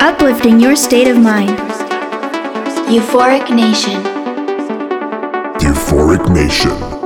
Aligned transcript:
uplifting 0.00 0.58
your 0.60 0.76
state 0.76 1.08
of 1.08 1.18
mind. 1.18 1.50
Euphoric 2.88 3.54
Nation. 3.54 4.02
Euphoric 5.60 6.32
Nation. 6.32 6.99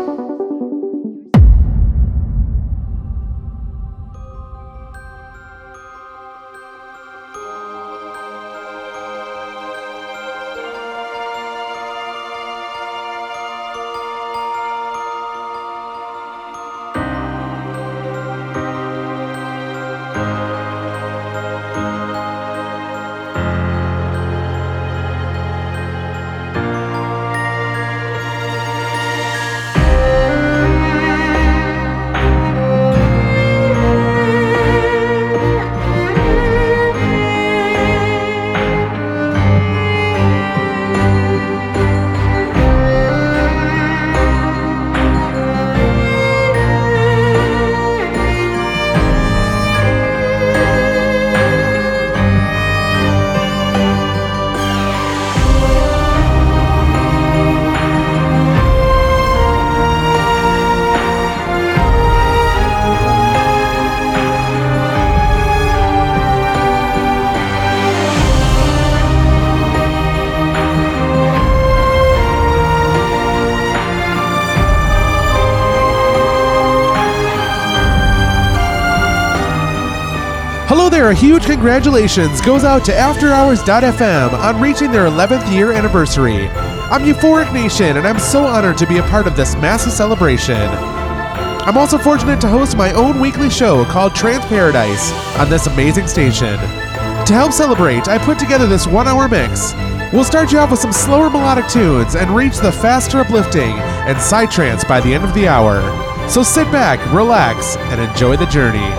Congratulations 81.65 82.43
goes 82.43 82.63
out 82.63 82.85
to 82.85 82.93
AfterHours.fm 82.93 84.35
on 84.35 84.61
reaching 84.61 84.93
their 84.93 85.07
11th 85.07 85.51
year 85.51 85.73
anniversary. 85.73 86.49
I'm 86.49 87.05
Euphoric 87.07 87.55
Nation, 87.55 87.97
and 87.97 88.07
I'm 88.07 88.19
so 88.19 88.45
honored 88.45 88.77
to 88.77 88.87
be 88.87 88.99
a 88.99 89.03
part 89.05 89.27
of 89.27 89.35
this 89.35 89.57
massive 89.57 89.95
celebration. 89.95 90.61
I'm 90.61 91.79
also 91.79 91.97
fortunate 91.97 92.39
to 92.43 92.49
host 92.49 92.77
my 92.77 92.93
own 92.93 93.19
weekly 93.19 93.49
show 93.49 93.87
called 93.87 94.15
Trance 94.15 94.45
Paradise 94.45 95.11
on 95.39 95.49
this 95.49 95.67
amazing 95.67 96.07
station. 96.07 96.59
To 96.59 97.33
help 97.33 97.53
celebrate, 97.53 98.09
I 98.09 98.19
put 98.19 98.39
together 98.39 98.67
this 98.67 98.87
one 98.87 99.09
hour 99.09 99.27
mix. 99.27 99.73
We'll 100.13 100.23
start 100.23 100.53
you 100.53 100.59
off 100.59 100.71
with 100.71 100.81
some 100.81 100.93
slower 100.93 101.31
melodic 101.31 101.69
tunes 101.69 102.15
and 102.15 102.37
reach 102.37 102.59
the 102.59 102.73
faster 102.73 103.21
uplifting 103.21 103.73
and 104.05 104.19
psytrance 104.19 104.87
by 104.87 105.01
the 105.01 105.15
end 105.15 105.25
of 105.25 105.33
the 105.33 105.49
hour. 105.49 105.81
So 106.29 106.43
sit 106.43 106.71
back, 106.71 107.01
relax, 107.11 107.79
and 107.79 108.03
enjoy 108.03 108.37
the 108.37 108.47
journey. 108.47 108.93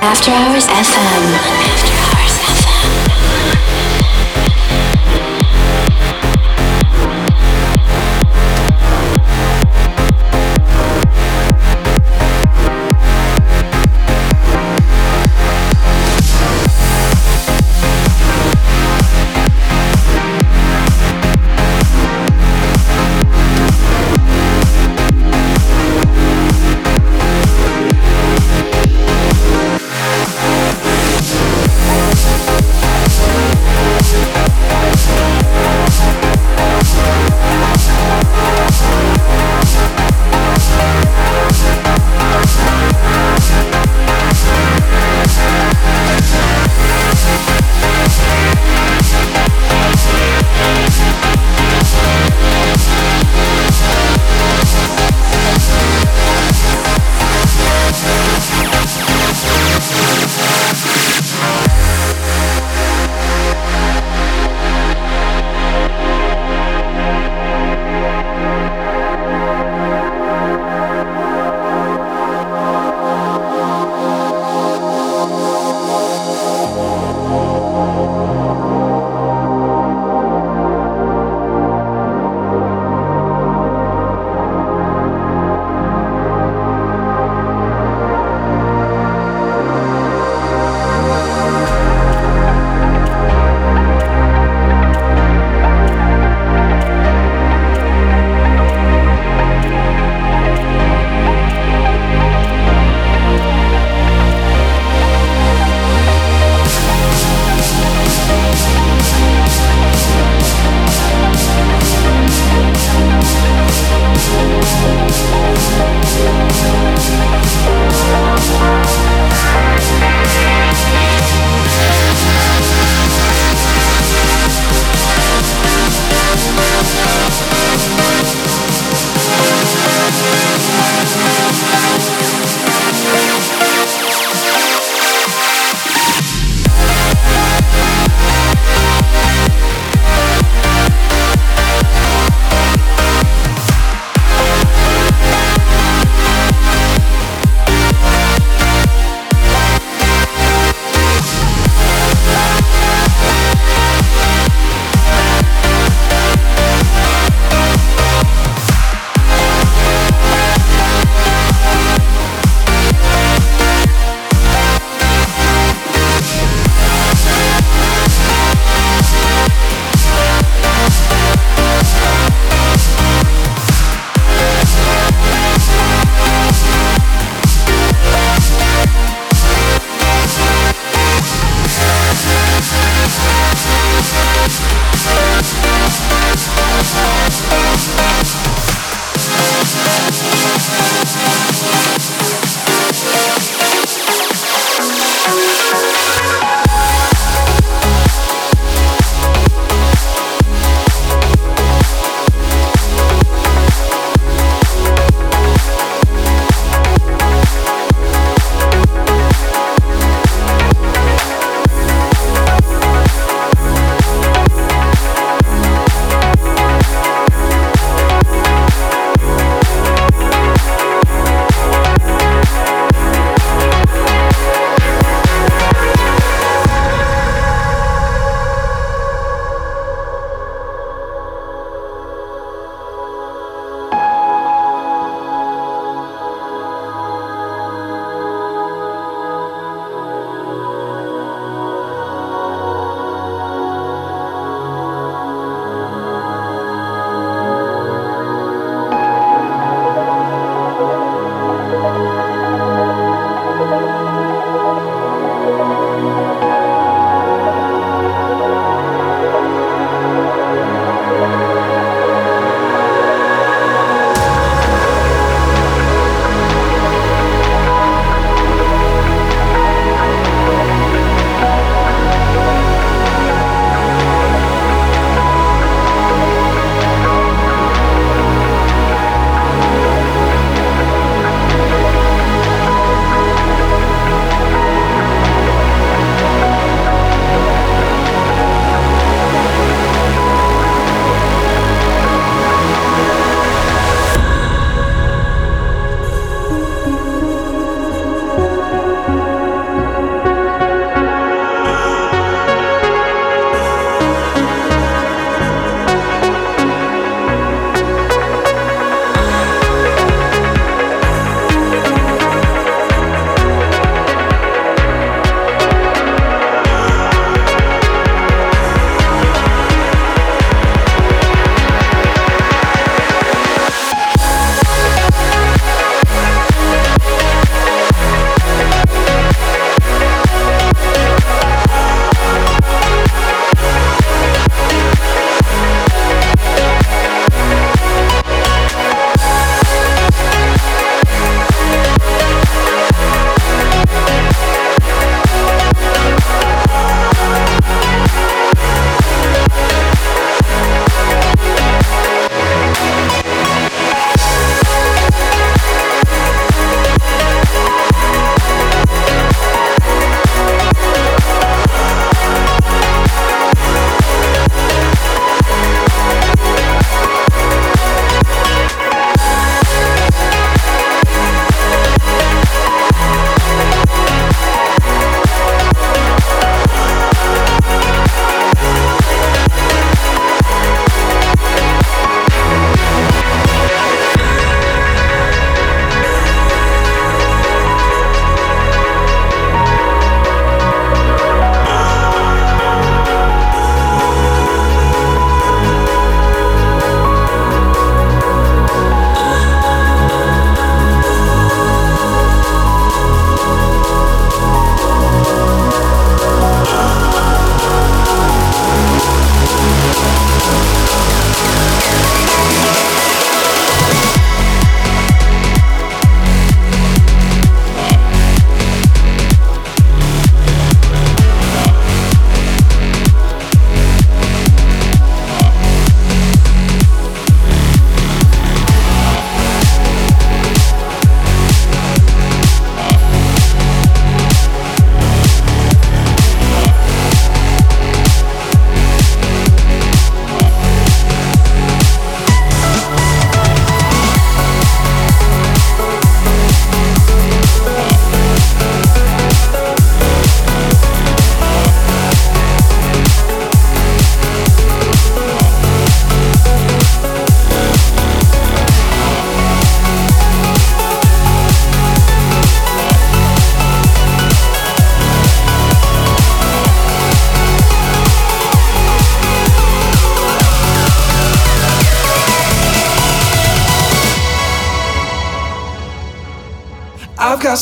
After 0.00 0.30
Hours 0.30 0.64
FM. 0.68 1.87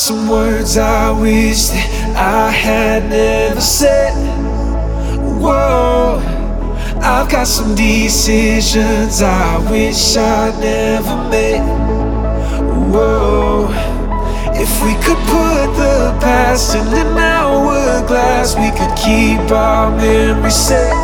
some 0.06 0.28
words 0.28 0.76
I 0.76 1.10
wish 1.10 1.66
that 1.66 2.14
I 2.14 2.48
had 2.48 3.10
never 3.10 3.60
said. 3.60 4.14
Whoa, 5.18 6.22
I've 7.02 7.28
got 7.28 7.48
some 7.48 7.74
decisions 7.74 9.20
I 9.20 9.58
wish 9.68 10.16
I 10.16 10.54
never 10.60 11.16
made. 11.28 11.66
Whoa, 12.86 13.66
if 14.54 14.70
we 14.84 14.94
could 15.02 15.18
put 15.26 15.74
the 15.74 16.16
past 16.22 16.76
in 16.76 16.86
an 16.86 17.18
hourglass, 17.18 18.54
we 18.54 18.70
could 18.78 18.94
keep 18.94 19.50
our 19.50 19.90
memories 19.90 20.54
safe. 20.54 20.94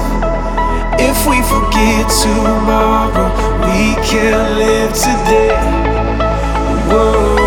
If 1.03 1.27
we 1.27 1.43
forget 1.51 2.07
tomorrow, 2.23 3.35
we 3.67 3.97
can 4.07 4.59
live 4.61 4.93
today. 4.95 5.59
Whoa. 6.87 7.42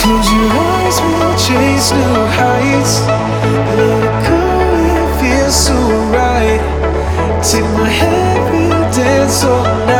Close 0.00 0.30
your 0.32 0.50
eyes, 0.52 0.96
we'll 1.02 1.36
chase 1.36 1.92
new 1.92 2.26
heights. 2.38 2.94
It 4.94 5.08
feels 5.20 5.54
so 5.54 5.74
right. 6.14 6.60
Take 7.42 7.68
my 7.76 7.88
hand, 7.88 8.70
we'll 8.70 8.90
dance 8.92 9.44
all 9.44 9.64
night. 9.86 9.97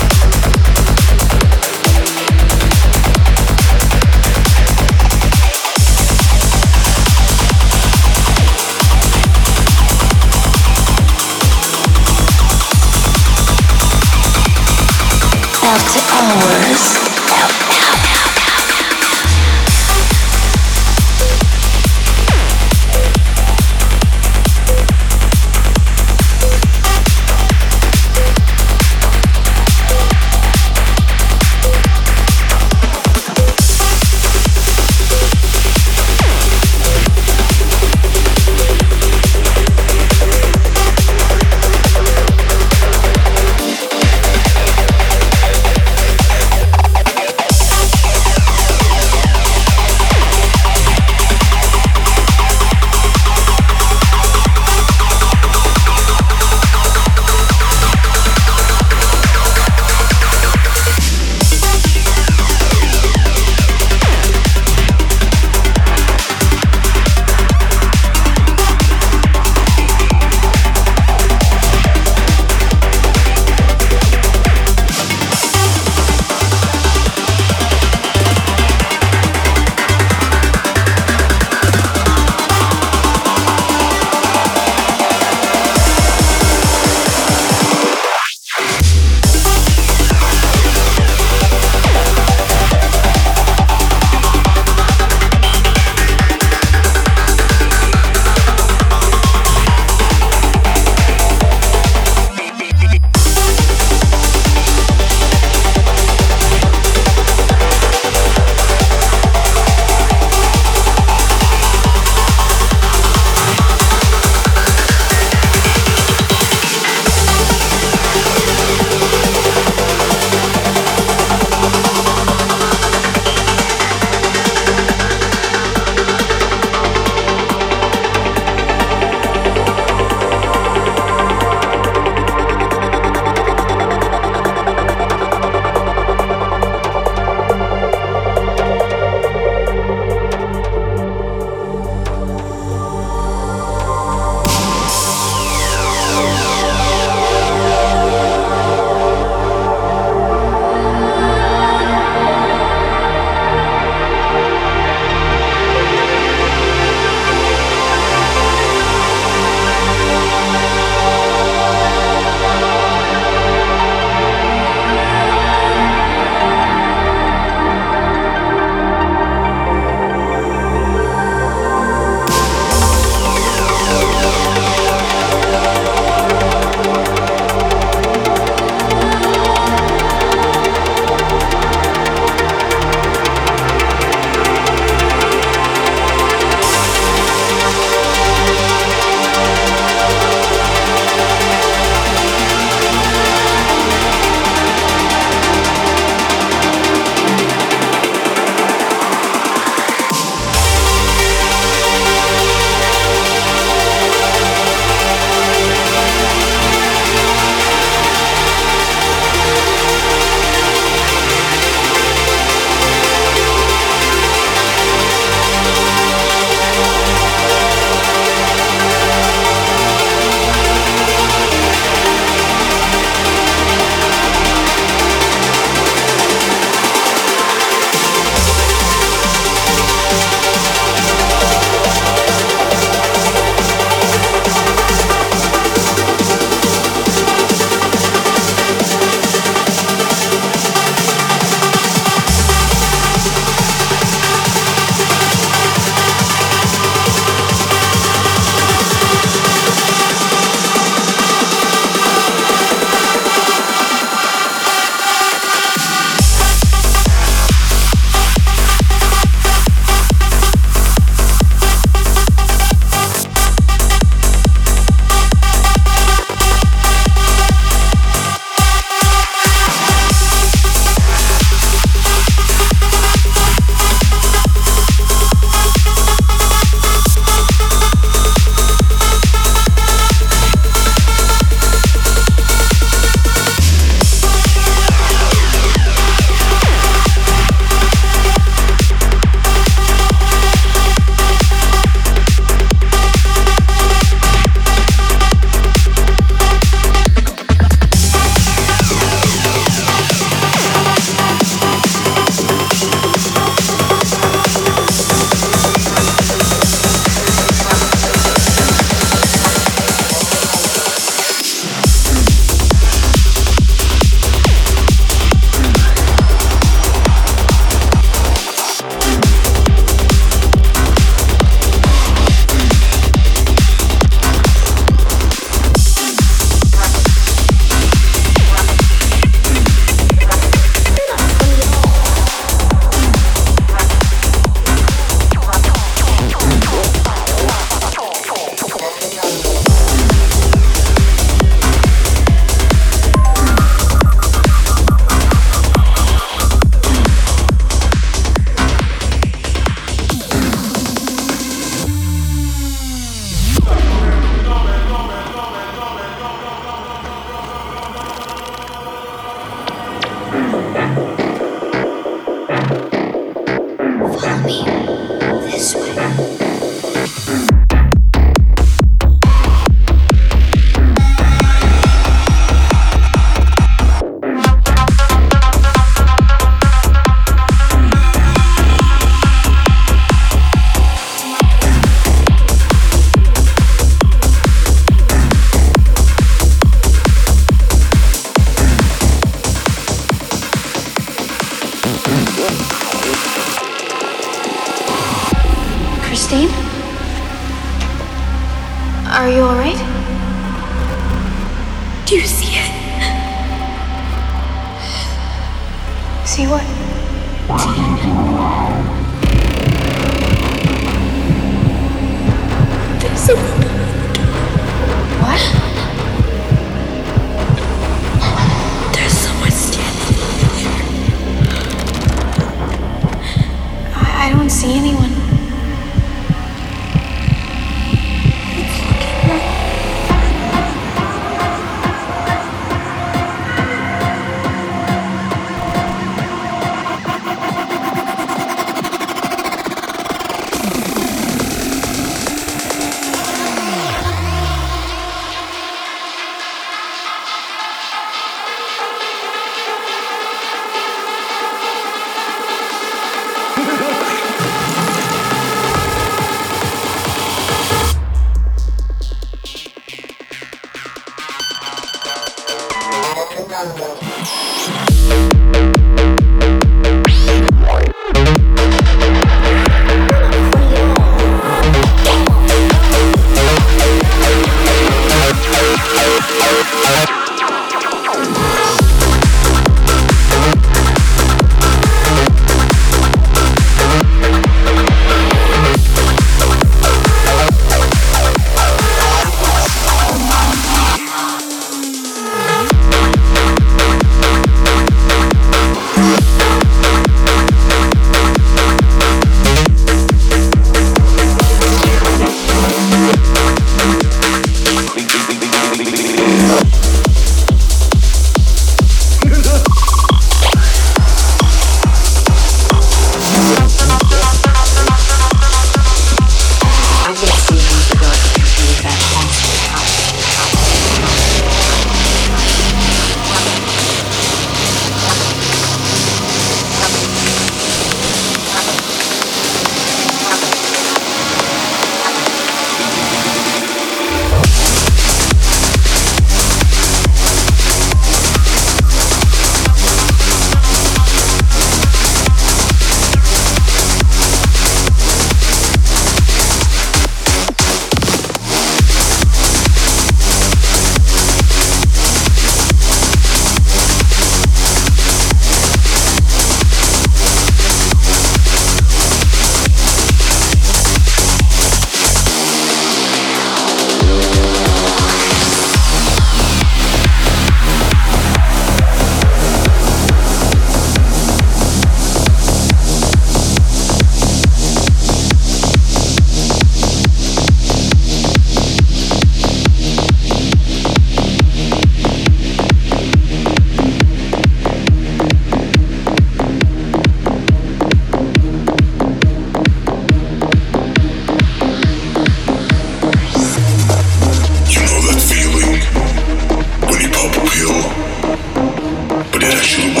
special 599.63 600.00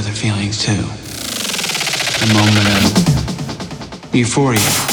other 0.00 0.12
feelings 0.12 0.64
too. 0.64 0.72
A 2.24 2.32
moment 2.32 2.66
of 2.68 4.14
euphoria. 4.14 4.89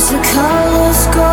Watch 0.00 0.12
the 0.12 0.18
colors 0.32 1.06
grow 1.08 1.29